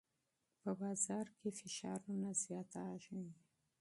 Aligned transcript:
په 0.61 0.71
بازار 0.79 1.25
کې 1.37 1.49
فشارونه 1.59 2.29
زیاتېږي. 2.43 3.23